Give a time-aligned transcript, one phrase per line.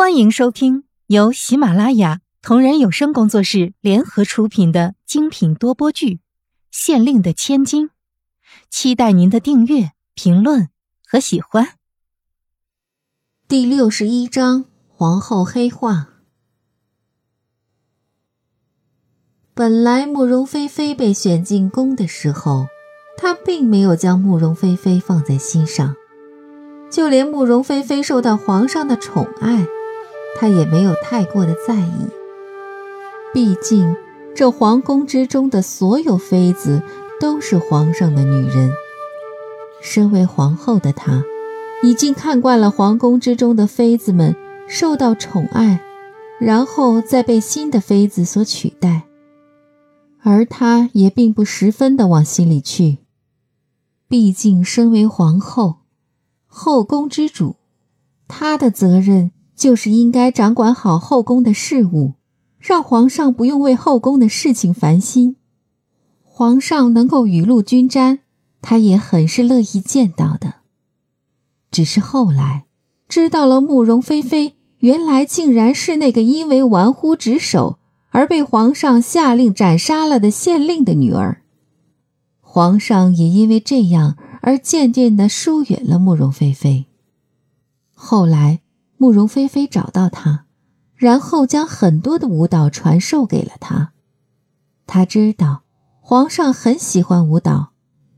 [0.00, 6.14] 欢迎收听由喜马拉雅同人有声工作室联合出品的精品多播剧
[6.70, 7.88] 《县令的千金》，
[8.70, 10.70] 期待您的订阅、评论
[11.06, 11.74] 和喜欢。
[13.46, 16.08] 第六十一章：皇后黑化。
[19.52, 22.68] 本来慕容菲菲被选进宫的时候，
[23.18, 25.94] 她并没有将慕容菲菲放在心上，
[26.90, 29.66] 就连慕容菲菲受到皇上的宠爱。
[30.38, 32.08] 他也没有太过的在意，
[33.34, 33.94] 毕竟
[34.34, 36.82] 这皇宫之中的所有妃子
[37.20, 38.72] 都是皇上的女人。
[39.82, 41.22] 身为皇后的她，
[41.82, 44.34] 已经看惯了皇宫之中的妃子们
[44.68, 45.80] 受到宠爱，
[46.38, 49.02] 然后再被新的妃子所取代，
[50.22, 52.98] 而她也并不十分的往心里去。
[54.08, 55.80] 毕竟身为皇后，
[56.46, 57.56] 后宫之主，
[58.28, 59.32] 她的责任。
[59.60, 62.14] 就是应该掌管好后宫的事务，
[62.58, 65.36] 让皇上不用为后宫的事情烦心。
[66.24, 68.20] 皇上能够雨露均沾，
[68.62, 70.54] 他也很是乐意见到的。
[71.70, 72.64] 只是后来
[73.06, 81.42] 知道了慕容菲菲原来竟然是那个因为玩忽职守而被皇上下令斩杀了的县令的女儿，
[82.40, 86.86] 皇上也因为这样而渐渐的疏远了慕容菲菲。
[87.92, 88.60] 后来。
[89.00, 90.44] 慕容菲菲找到他，
[90.94, 93.92] 然后将很多的舞蹈传授给了他。
[94.86, 95.62] 他知道
[96.02, 97.72] 皇上很喜欢舞蹈，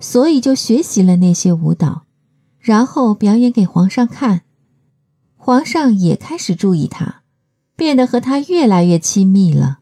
[0.00, 2.02] 所以就学习了那些舞蹈，
[2.60, 4.42] 然后表演给皇上看。
[5.34, 7.22] 皇上也开始注意他，
[7.74, 9.78] 变得和他越来越亲密了。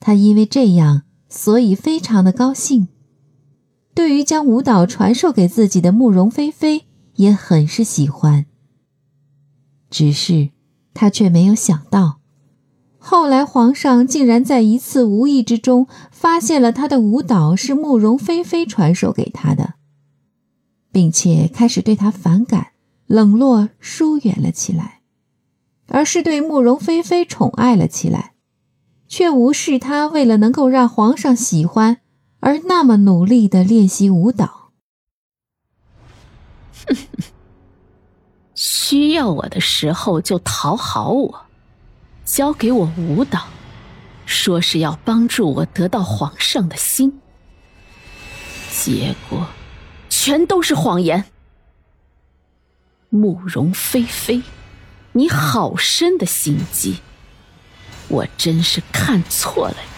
[0.00, 2.88] 他因为这样，所以非常的高兴。
[3.94, 8.46] 对于将舞蹈传授给自己的慕容菲菲，也很是喜欢。
[9.92, 10.48] 只是，
[10.94, 12.18] 他却没有想到，
[12.98, 19.74] 后来皇上竟然在一次无意之中发现了他的舞蹈是慕容菲菲传授给他的，
[20.90, 22.68] 并且开始对他反感、
[23.06, 25.02] 冷落、疏远了起来，
[25.88, 28.32] 而是对慕容菲菲宠爱了起来，
[29.06, 31.98] 却无视他为了能够让皇上喜欢
[32.40, 34.70] 而那么努力的练习舞蹈。
[38.64, 41.46] 需要我的时候就讨好我，
[42.24, 43.48] 教给我舞蹈，
[44.24, 47.20] 说是要帮助我得到皇上的心，
[48.70, 49.48] 结果
[50.08, 51.24] 全都是谎言。
[53.08, 54.42] 慕容菲菲，
[55.10, 57.00] 你好深的心机，
[58.06, 59.88] 我真是看错了你，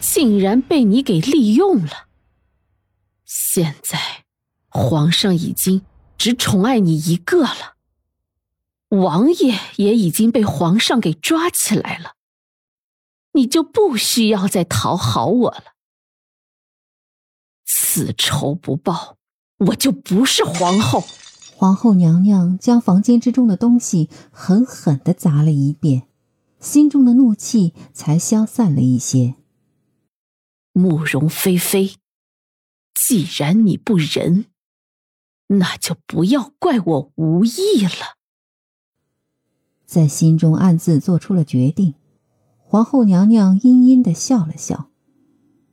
[0.00, 2.06] 竟然被你给利用了。
[3.26, 3.98] 现在
[4.70, 5.82] 皇上已经。
[6.20, 7.76] 只宠爱你一个了，
[8.90, 12.16] 王爷也已经被皇上给抓起来了，
[13.32, 15.76] 你就不需要再讨好我了。
[17.64, 19.16] 此仇不报，
[19.56, 21.04] 我就不是皇后。
[21.56, 26.06] 皇后娘娘将房间之中的东西狠狠的砸了一遍，
[26.58, 29.36] 心中的怒气才消散了一些。
[30.74, 31.94] 慕容菲菲，
[32.92, 34.49] 既然你不仁。
[35.52, 38.16] 那就不要怪我无意了。
[39.84, 41.94] 在心中暗自做出了决定，
[42.58, 44.90] 皇后娘娘阴阴的笑了笑，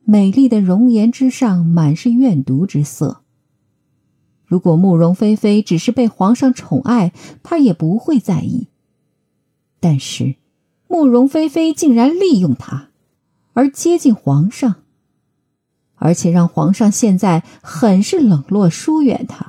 [0.03, 3.21] 美丽的容颜之上满是怨毒之色。
[4.45, 8.69] 如果慕容菲菲只是被皇上宠爱，她也不会在意。
[9.79, 10.37] 但是，
[10.87, 12.89] 慕容菲菲竟然利用她，
[13.53, 14.77] 而接近皇上，
[15.93, 19.46] 而且让皇上现在很是冷落疏远她。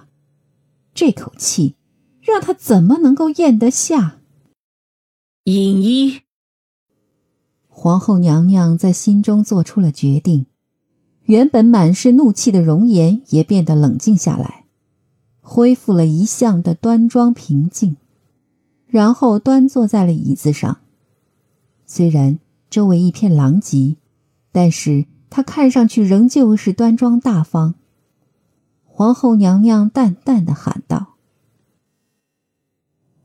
[1.01, 1.77] 这口气，
[2.21, 4.19] 让他怎么能够咽得下？
[5.45, 6.23] 尹一，
[7.69, 10.47] 皇后娘娘在心中做出了决定，
[11.27, 14.65] 原本满是怒气的容颜也变得冷静下来，
[15.41, 17.97] 恢复了一向的端庄平静，
[18.89, 20.81] 然后端坐在了椅子上。
[21.87, 23.99] 虽然周围一片狼藉，
[24.51, 27.77] 但是她看上去仍旧是端庄大方。
[28.99, 31.15] 皇后娘娘淡淡的喊道：“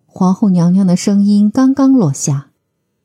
[0.06, 2.52] 皇后娘娘的声音刚刚落下，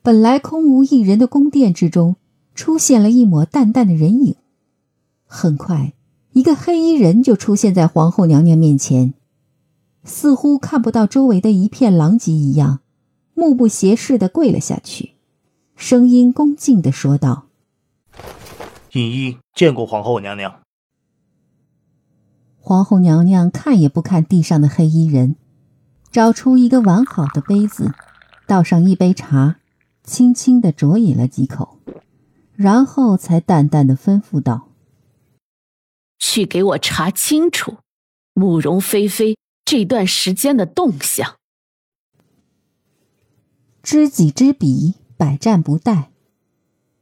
[0.02, 2.16] 本来空无一人的宫殿之中
[2.54, 4.36] 出现了一抹淡淡的人影。
[5.24, 5.94] 很快，
[6.32, 9.14] 一个黑衣人就出现在皇后娘娘面前，
[10.04, 12.80] 似乎看不到周围的一片狼藉一样，
[13.32, 15.12] 目不斜视的跪了下去，
[15.74, 17.46] 声音恭敬的说道
[18.92, 20.52] ：“尹一见过皇后娘娘。”
[22.68, 25.36] 皇后娘娘看也不看地上的黑衣人，
[26.12, 27.94] 找出一个完好的杯子，
[28.46, 29.56] 倒上一杯茶，
[30.04, 31.78] 轻轻的酌饮了几口，
[32.54, 34.68] 然后才淡淡的吩咐道
[36.20, 37.78] ：“去给我查清楚
[38.34, 41.36] 慕容菲菲这段时间的动向。”
[43.82, 46.08] 知己知彼，百战不殆。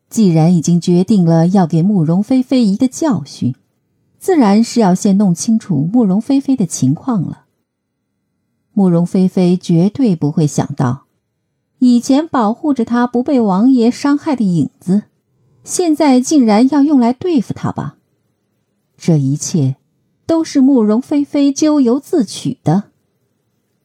[0.09, 3.57] 既然已经决定了要给慕容菲菲一个教训，
[4.19, 7.45] 自然是要先弄清楚慕容菲菲的情况了。
[8.73, 11.07] 慕容菲菲绝对不会想到，
[11.79, 15.05] 以前保护着她不被王爷伤害的影子，
[15.65, 17.97] 现在竟然要用来对付她吧？
[18.97, 19.77] 这一切
[20.27, 22.85] 都是慕容菲菲咎由自取的。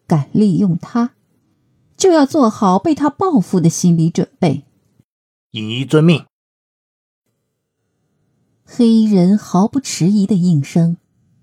[0.08, 1.12] 敢利用她，
[1.96, 4.64] 就要做好被他报复的心理准备。
[5.52, 6.26] 尹一遵命。
[8.74, 10.96] 黑衣人毫不迟疑的应声，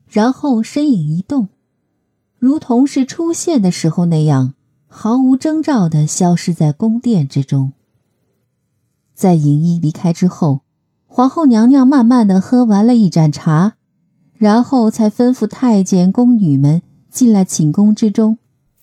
[0.08, 1.48] 然后身影一动。
[2.38, 4.54] 如同是出现的时候那样，
[4.86, 7.74] 毫无征兆的消失在宫殿之中。
[9.14, 10.62] 在尹一离开之后，
[11.06, 13.74] 皇后娘娘慢慢的喝完了一盏茶，
[14.32, 18.38] 然后才吩咐太监宫女们进来寝宫之中，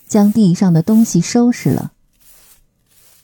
[0.08, 1.94] 将地上的东西收拾了。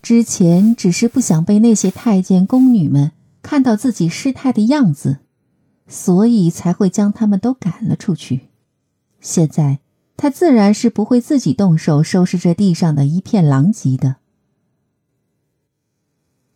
[0.01, 5.19] 之前只是不想被那些太监宫女们看到自己失态的样子，
[5.87, 8.49] 所以才会将他们都赶了出去。
[9.19, 9.79] 现在。
[10.17, 14.17] 他自然是不会自己动手收拾这地上的一片狼藉的。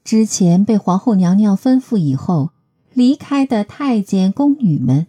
[0.03, 2.51] 之前被皇后娘娘吩咐以后
[2.93, 5.07] 离开的太监宫女们，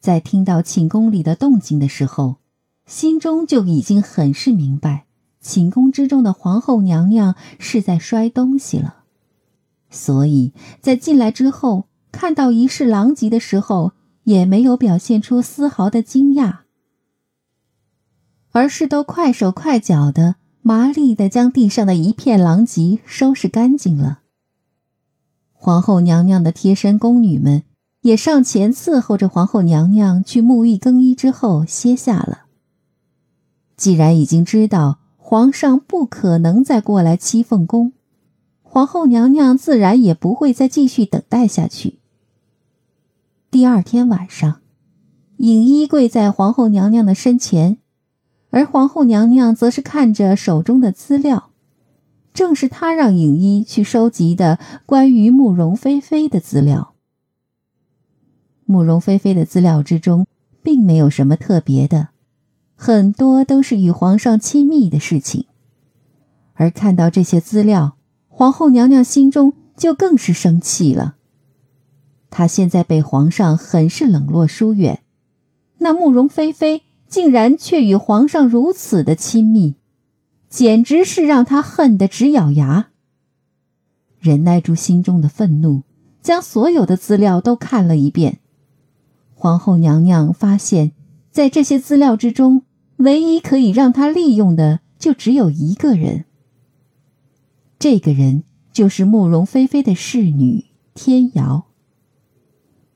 [0.00, 2.36] 在听到寝宫里的动静的时候，
[2.86, 5.04] 心中就已经很是明白，
[5.42, 8.97] 寝宫之中的皇后娘娘是在摔东西了，
[9.90, 13.92] 所以在进来之后看到一室狼藉的时候，
[14.24, 16.58] 也没有表现出丝毫的惊讶。
[18.50, 24.20] 而是都快手快脚的、麻利的将地上的一片狼藉收拾干净了。
[25.52, 27.62] 皇后娘娘的贴身宫女们
[28.02, 32.46] 也上前伺候着皇后娘娘去沐浴更衣之后歇下了。
[33.76, 37.92] 既然已经知道皇上不可能再过来七凤宫，
[38.70, 41.98] 皇后娘娘自然也不会再继续等待下去。
[43.50, 44.60] 第二天晚上，
[45.38, 47.78] 影衣跪在皇后娘娘的身前。
[48.50, 51.50] 而皇后娘娘则是看着手中的资料，
[52.32, 56.94] 正是她让影衣去收集的关于慕容菲菲的资料。
[58.64, 60.26] 慕容菲菲的资料之中，
[60.62, 62.08] 并没有什么特别的，
[62.74, 65.46] 很多都是与皇上亲密的事情。
[66.54, 67.97] 而看到这些资料，
[68.38, 71.16] 皇后娘娘心中就更是生气了。
[72.30, 75.02] 她现在被皇上很是冷落疏远，
[75.78, 76.82] 那慕容菲菲。
[77.08, 79.74] 竟然却与皇上如此的亲密，
[80.50, 82.90] 简直是让他恨得直咬牙。
[84.20, 85.84] 忍耐住心中的愤怒，
[86.20, 88.40] 将所有的资料都看了一遍。
[89.34, 90.92] 皇后娘娘发现，
[91.32, 92.62] 在这些资料之中，
[92.98, 96.26] 唯一可以让他利用的就只有一个人。
[97.78, 101.66] 这个人就是慕容菲菲的侍女天瑶。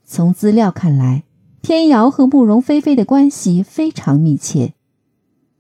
[0.05, 1.25] 从资料看来。
[1.63, 4.75] 天瑶和慕容菲菲的关系非常密切，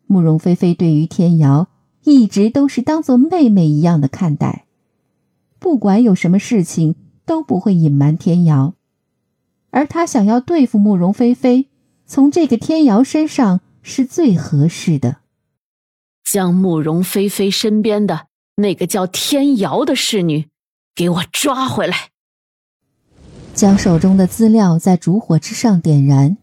[0.06, 1.68] 慕容菲菲对于天瑶
[2.02, 4.66] 一直都是当做妹妹一样的看待，
[5.60, 8.74] 不管有什么事情都不会隐瞒天瑶，
[9.70, 11.68] 而他想要对付慕容菲菲，
[12.04, 15.18] 从这个天瑶身上是最合适的。
[16.24, 20.48] 将慕容菲菲身边的那个叫天瑶的侍女
[20.94, 22.10] 给我抓回来。
[23.54, 26.38] 将手中的资料在烛火之上点燃，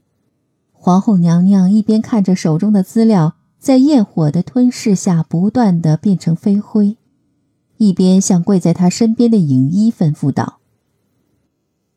[0.72, 6.98] 皇后娘娘一边看着手中的资料在焰火的吞噬下不断的变成飞灰，
[7.78, 10.60] 一边向跪在她身边的影衣吩咐道：“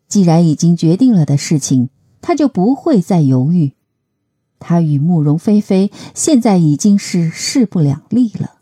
[0.09, 1.91] 既然已经决定了的事情，
[2.23, 3.75] 她就不会再犹豫。
[4.59, 8.61] 她与慕容菲菲现在已经是势不两立了。”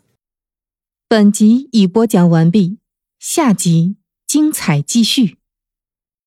[1.11, 2.77] 本集已播讲完毕，
[3.19, 5.40] 下集精彩继续。